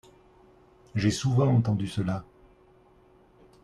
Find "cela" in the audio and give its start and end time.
1.85-2.25